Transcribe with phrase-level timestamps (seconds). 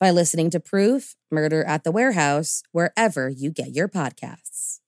[0.00, 4.80] by listening to Proof Murder at the Warehouse wherever you get your podcasts.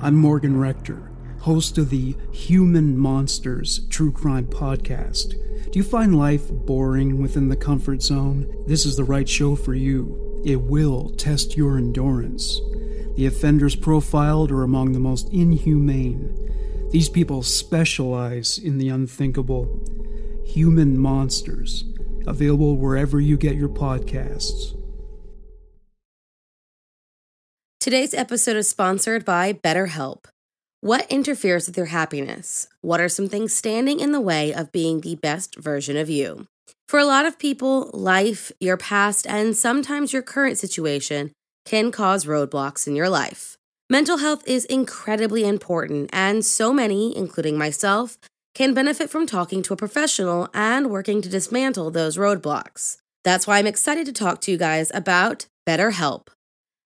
[0.00, 5.30] I'm Morgan Rector, host of the Human Monsters True Crime Podcast.
[5.70, 8.46] Do you find life boring within the comfort zone?
[8.66, 10.40] This is the right show for you.
[10.44, 12.60] It will test your endurance.
[13.16, 16.32] The offenders profiled are among the most inhumane.
[16.92, 19.82] These people specialize in the unthinkable.
[20.48, 21.84] Human Monsters,
[22.26, 24.74] available wherever you get your podcasts.
[27.78, 30.24] Today's episode is sponsored by BetterHelp.
[30.80, 32.66] What interferes with your happiness?
[32.80, 36.46] What are some things standing in the way of being the best version of you?
[36.88, 41.32] For a lot of people, life, your past, and sometimes your current situation
[41.66, 43.58] can cause roadblocks in your life.
[43.90, 48.16] Mental health is incredibly important, and so many, including myself,
[48.58, 52.96] can benefit from talking to a professional and working to dismantle those roadblocks.
[53.22, 56.26] That's why I'm excited to talk to you guys about BetterHelp.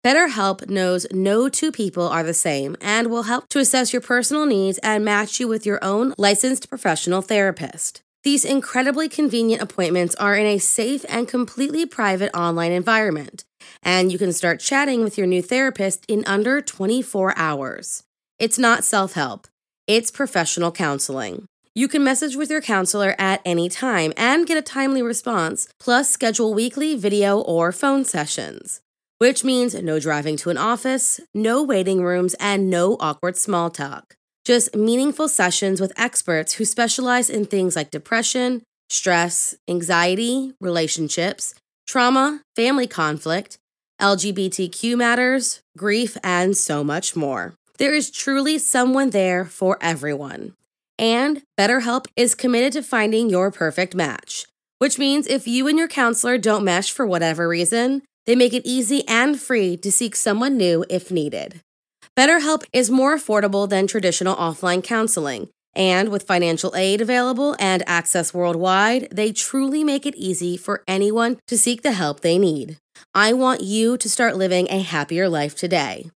[0.06, 4.46] BetterHelp knows no two people are the same and will help to assess your personal
[4.46, 8.04] needs and match you with your own licensed professional therapist.
[8.24, 13.44] These incredibly convenient appointments are in a safe and completely private online environment,
[13.82, 18.04] and you can start chatting with your new therapist in under 24 hours.
[18.38, 19.48] It's not self help,
[19.88, 21.48] it's professional counseling.
[21.76, 26.10] You can message with your counselor at any time and get a timely response, plus
[26.10, 28.82] schedule weekly video or phone sessions
[29.18, 34.16] which means no driving to an office, no waiting rooms, and no awkward small talk.
[34.44, 41.56] Just meaningful sessions with experts who specialize in things like depression, stress, anxiety, relationships,
[41.88, 43.58] trauma, family conflict,
[44.02, 47.56] LGBTQ matters, grief, and so much more.
[47.78, 50.54] There is truly someone there for everyone.
[50.98, 54.46] And BetterHelp is committed to finding your perfect match,
[54.80, 58.66] which means if you and your counselor don't mesh for whatever reason, they make it
[58.66, 61.62] easy and free to seek someone new if needed.
[62.18, 68.34] BetterHelp is more affordable than traditional offline counseling, and with financial aid available and access
[68.34, 72.78] worldwide, they truly make it easy for anyone to seek the help they need.
[73.14, 76.10] I want you to start living a happier life today.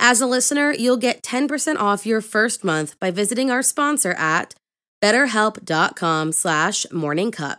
[0.00, 4.54] As a listener, you'll get 10% off your first month by visiting our sponsor at
[5.02, 7.58] betterhelp.com slash morningcup.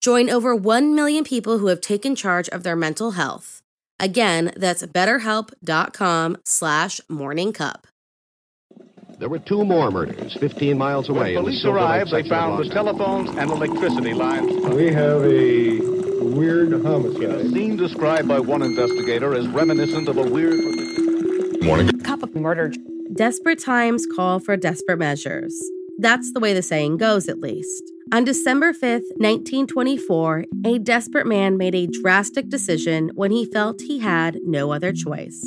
[0.00, 3.62] Join over 1 million people who have taken charge of their mental health.
[3.98, 7.84] Again, that's betterhelp.com slash morningcup.
[9.18, 11.34] There were two more murders 15 miles away.
[11.34, 14.52] When police arrived, they found the telephones and electricity lines.
[14.74, 15.95] We have a
[16.26, 17.22] weird homicide.
[17.22, 20.60] In a scene described by one investigator as reminiscent of a weird...
[21.62, 21.88] Morning.
[22.00, 22.72] Cup of murder.
[23.14, 25.58] Desperate times call for desperate measures.
[25.98, 27.82] That's the way the saying goes, at least.
[28.12, 33.98] On December 5th, 1924, a desperate man made a drastic decision when he felt he
[33.98, 35.44] had no other choice.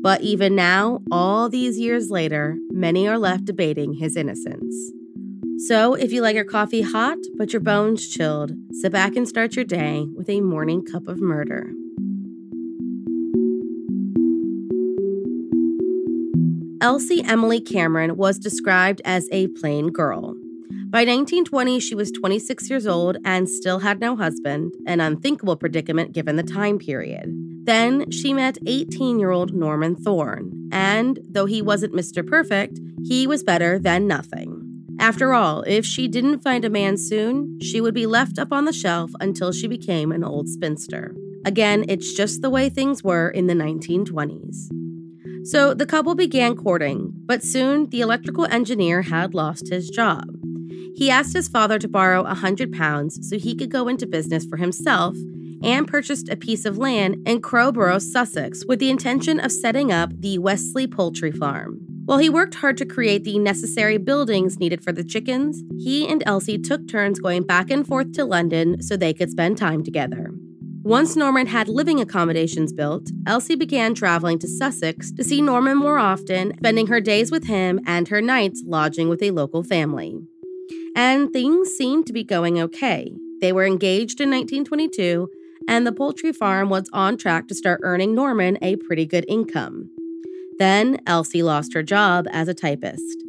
[0.00, 4.92] But even now, all these years later, many are left debating his innocence.
[5.66, 9.56] So, if you like your coffee hot but your bones chilled, sit back and start
[9.56, 11.72] your day with a morning cup of murder.
[16.80, 20.36] Elsie Emily Cameron was described as a plain girl.
[20.88, 26.12] By 1920, she was 26 years old and still had no husband, an unthinkable predicament
[26.12, 27.28] given the time period.
[27.64, 32.24] Then she met 18 year old Norman Thorne, and though he wasn't Mr.
[32.24, 34.55] Perfect, he was better than nothing.
[34.98, 35.42] After mm-hmm.
[35.42, 38.72] all, if she didn't find a man soon, she would be left up on the
[38.72, 41.14] shelf until she became an old spinster.
[41.44, 44.68] Again, it's just the way things were in the 1920s.
[45.46, 50.24] So the couple began courting, but soon the electrical engineer had lost his job.
[50.96, 54.44] He asked his father to borrow a hundred pounds so he could go into business
[54.44, 55.14] for himself
[55.62, 60.10] and purchased a piece of land in Crowborough, Sussex, with the intention of setting up
[60.18, 61.85] the Wesley Poultry Farm.
[62.06, 66.22] While he worked hard to create the necessary buildings needed for the chickens, he and
[66.24, 70.30] Elsie took turns going back and forth to London so they could spend time together.
[70.84, 75.98] Once Norman had living accommodations built, Elsie began traveling to Sussex to see Norman more
[75.98, 80.16] often, spending her days with him and her nights lodging with a local family.
[80.94, 83.12] And things seemed to be going okay.
[83.40, 85.28] They were engaged in 1922,
[85.66, 89.90] and the poultry farm was on track to start earning Norman a pretty good income.
[90.58, 93.22] Then Elsie lost her job as a typist.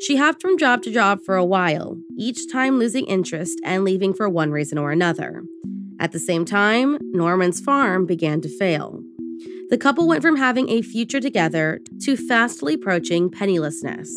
[0.00, 4.14] She hopped from job to job for a while, each time losing interest and leaving
[4.14, 5.42] for one reason or another.
[6.00, 9.02] At the same time, Norman's farm began to fail.
[9.70, 14.10] The couple went from having a future together to fastly approaching pennilessness.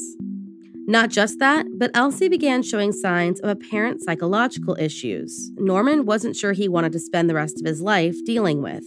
[0.88, 6.54] Not just that, but Elsie began showing signs of apparent psychological issues Norman wasn't sure
[6.54, 8.86] he wanted to spend the rest of his life dealing with.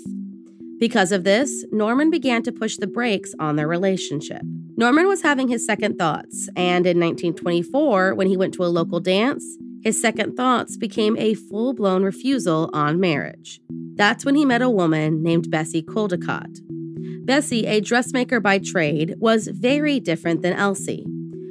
[0.79, 4.43] Because of this, Norman began to push the brakes on their relationship.
[4.77, 8.99] Norman was having his second thoughts, and in 1924, when he went to a local
[8.99, 9.45] dance,
[9.83, 13.61] his second thoughts became a full blown refusal on marriage.
[13.95, 16.61] That's when he met a woman named Bessie Caldecott.
[17.25, 21.07] Bessie, a dressmaker by trade, was very different than Elsie.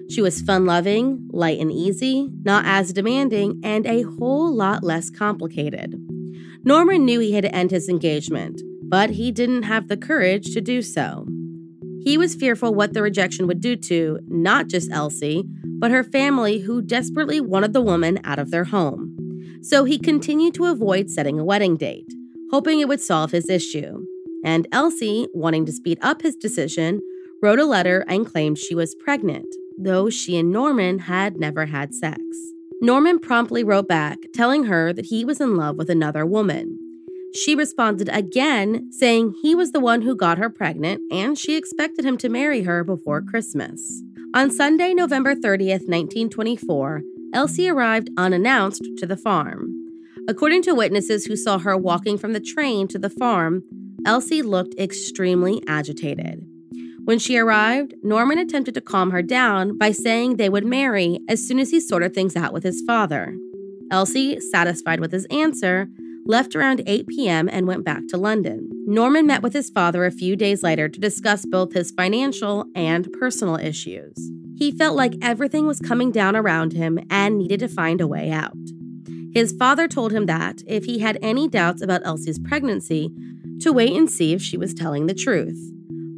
[0.09, 5.09] She was fun loving, light and easy, not as demanding, and a whole lot less
[5.09, 5.95] complicated.
[6.63, 8.61] Norman knew he had to end his engagement,
[8.93, 11.25] but he didn't have the courage to do so.
[12.03, 15.43] He was fearful what the rejection would do to not just Elsie,
[15.79, 19.17] but her family who desperately wanted the woman out of their home.
[19.63, 22.05] So he continued to avoid setting a wedding date,
[22.51, 24.05] hoping it would solve his issue.
[24.45, 27.01] And Elsie, wanting to speed up his decision,
[27.41, 31.95] wrote a letter and claimed she was pregnant, though she and Norman had never had
[31.95, 32.21] sex.
[32.79, 36.77] Norman promptly wrote back, telling her that he was in love with another woman,
[37.33, 42.05] she responded again, saying he was the one who got her pregnant and she expected
[42.05, 44.03] him to marry her before Christmas.
[44.35, 47.01] On Sunday, November 30th, 1924,
[47.33, 49.69] Elsie arrived unannounced to the farm.
[50.27, 53.63] According to witnesses who saw her walking from the train to the farm,
[54.05, 56.45] Elsie looked extremely agitated.
[57.05, 61.45] When she arrived, Norman attempted to calm her down by saying they would marry as
[61.45, 63.35] soon as he sorted things out with his father.
[63.91, 65.89] Elsie, satisfied with his answer,
[66.25, 67.49] left around 8 p.m.
[67.49, 68.69] and went back to London.
[68.85, 73.11] Norman met with his father a few days later to discuss both his financial and
[73.13, 74.13] personal issues.
[74.55, 78.31] He felt like everything was coming down around him and needed to find a way
[78.31, 78.53] out.
[79.33, 83.09] His father told him that if he had any doubts about Elsie's pregnancy,
[83.61, 85.59] to wait and see if she was telling the truth.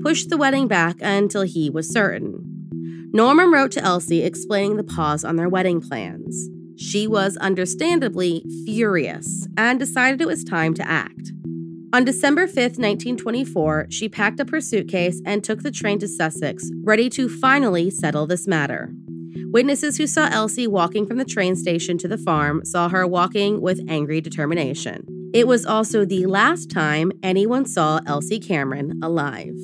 [0.01, 2.41] Push the wedding back until he was certain.
[3.13, 6.49] Norman wrote to Elsie explaining the pause on their wedding plans.
[6.77, 11.31] She was understandably furious and decided it was time to act.
[11.93, 16.69] On December 5, 1924, she packed up her suitcase and took the train to Sussex,
[16.83, 18.91] ready to finally settle this matter.
[19.51, 23.61] Witnesses who saw Elsie walking from the train station to the farm saw her walking
[23.61, 25.05] with angry determination.
[25.33, 29.55] It was also the last time anyone saw Elsie Cameron alive.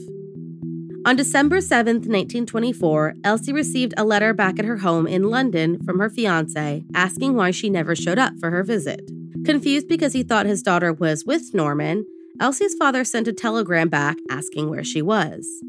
[1.04, 5.98] On December 7, 1924, Elsie received a letter back at her home in London from
[5.98, 9.10] her fiance asking why she never showed up for her visit.
[9.44, 12.06] Confused because he thought his daughter was with Norman,
[12.40, 15.64] Elsie's father sent a telegram back asking where she was.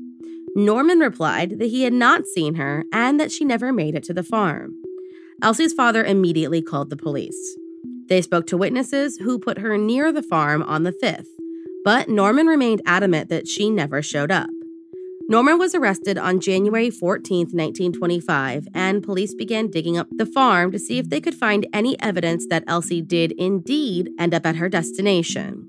[0.54, 4.12] Norman replied that he had not seen her and that she never made it to
[4.12, 4.74] the farm.
[5.42, 7.56] Elsie's father immediately called the police.
[8.08, 11.28] They spoke to witnesses who put her near the farm on the 5th,
[11.84, 14.50] but Norman remained adamant that she never showed up.
[15.32, 20.78] Norman was arrested on January 14, 1925, and police began digging up the farm to
[20.78, 24.68] see if they could find any evidence that Elsie did indeed end up at her
[24.68, 25.66] destination.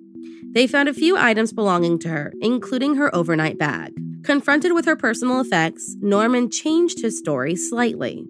[0.51, 3.93] They found a few items belonging to her, including her overnight bag.
[4.25, 8.27] Confronted with her personal effects, Norman changed his story slightly.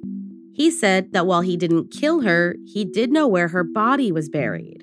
[0.54, 4.30] He said that while he didn't kill her, he did know where her body was
[4.30, 4.83] buried.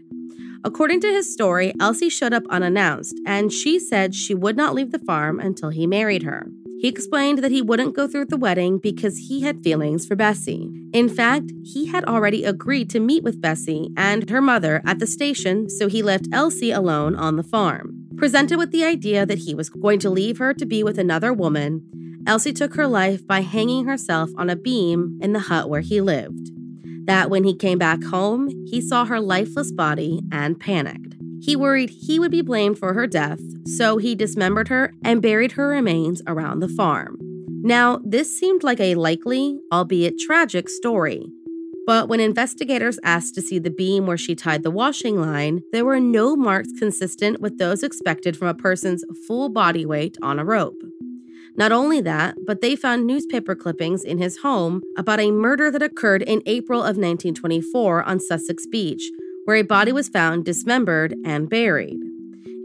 [0.62, 4.92] According to his story, Elsie showed up unannounced, and she said she would not leave
[4.92, 6.48] the farm until he married her.
[6.80, 10.70] He explained that he wouldn't go through the wedding because he had feelings for Bessie.
[10.92, 15.06] In fact, he had already agreed to meet with Bessie and her mother at the
[15.06, 18.06] station, so he left Elsie alone on the farm.
[18.16, 21.32] Presented with the idea that he was going to leave her to be with another
[21.32, 25.80] woman, Elsie took her life by hanging herself on a beam in the hut where
[25.80, 26.50] he lived.
[27.04, 31.16] That when he came back home, he saw her lifeless body and panicked.
[31.40, 35.52] He worried he would be blamed for her death, so he dismembered her and buried
[35.52, 37.18] her remains around the farm.
[37.62, 41.26] Now, this seemed like a likely, albeit tragic, story.
[41.86, 45.84] But when investigators asked to see the beam where she tied the washing line, there
[45.84, 50.44] were no marks consistent with those expected from a person's full body weight on a
[50.44, 50.80] rope.
[51.60, 55.82] Not only that, but they found newspaper clippings in his home about a murder that
[55.82, 59.02] occurred in April of 1924 on Sussex Beach,
[59.44, 61.98] where a body was found dismembered and buried.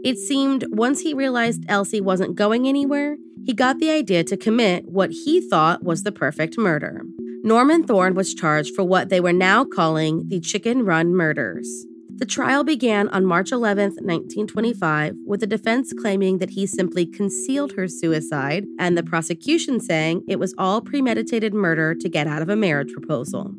[0.02, 4.88] It seemed once he realized Elsie wasn't going anywhere, he got the idea to commit
[4.88, 7.02] what he thought was the perfect murder.
[7.44, 11.84] Norman Thorne was charged for what they were now calling the Chicken Run murders.
[12.18, 17.72] The trial began on March 11, 1925, with the defense claiming that he simply concealed
[17.72, 22.48] her suicide and the prosecution saying it was all premeditated murder to get out of
[22.48, 23.54] a marriage proposal.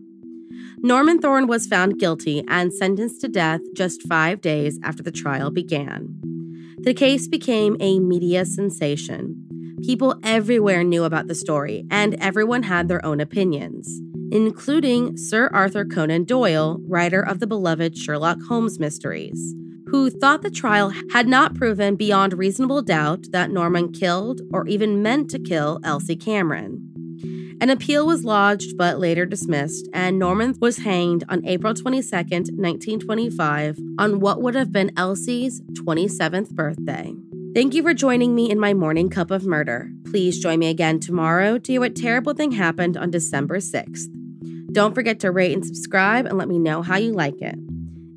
[0.79, 5.51] Norman Thorne was found guilty and sentenced to death just five days after the trial
[5.51, 6.19] began.
[6.79, 9.77] The case became a media sensation.
[9.83, 15.85] People everywhere knew about the story, and everyone had their own opinions, including Sir Arthur
[15.85, 19.55] Conan Doyle, writer of the beloved Sherlock Holmes mysteries,
[19.87, 25.01] who thought the trial had not proven beyond reasonable doubt that Norman killed or even
[25.01, 26.83] meant to kill Elsie Cameron.
[27.59, 33.79] An appeal was lodged but later dismissed, and Norman was hanged on April 22, 1925,
[33.97, 37.15] on what would have been Elsie's 27th birthday.
[37.55, 39.89] Thank you for joining me in my morning cup of murder.
[40.05, 44.16] Please join me again tomorrow to hear what terrible thing happened on December 6th.
[44.71, 47.55] Don't forget to rate and subscribe and let me know how you like it.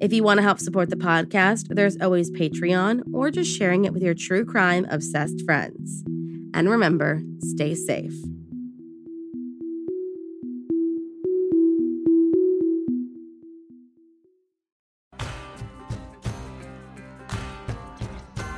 [0.00, 3.92] If you want to help support the podcast, there's always Patreon or just sharing it
[3.92, 6.02] with your true crime obsessed friends.
[6.52, 8.14] And remember, stay safe.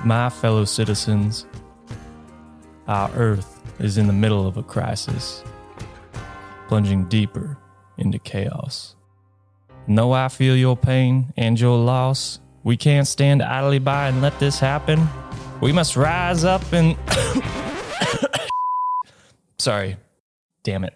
[0.04, 1.46] My fellow citizens,
[2.88, 5.44] our Earth is in the middle of a crisis,
[6.68, 7.58] plunging deeper
[8.02, 8.96] into chaos.
[9.88, 14.38] Though I feel your pain and your loss, we can't stand idly by and let
[14.38, 15.08] this happen.
[15.60, 16.96] We must rise up and.
[19.58, 19.96] Sorry.
[20.62, 20.94] Damn it.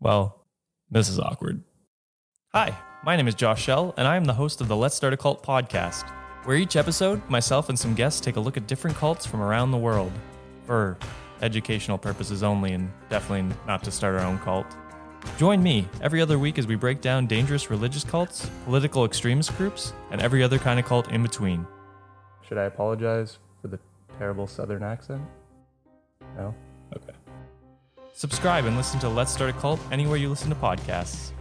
[0.00, 0.46] Well,
[0.90, 1.62] this is awkward.
[2.54, 5.12] Hi, my name is Josh Shell, and I am the host of the Let's Start
[5.12, 6.10] a Cult podcast
[6.46, 9.72] where each episode, myself and some guests take a look at different cults from around
[9.72, 10.12] the world
[10.64, 10.96] for
[11.42, 14.66] educational purposes only, and definitely not to start our own cult.
[15.38, 19.92] Join me every other week as we break down dangerous religious cults, political extremist groups,
[20.10, 21.66] and every other kind of cult in between.
[22.48, 23.78] Should I apologize for the
[24.18, 25.22] terrible southern accent?
[26.36, 26.54] No?
[26.96, 27.12] Okay.
[28.14, 31.32] Subscribe and listen to Let's Start a Cult anywhere you listen to podcasts.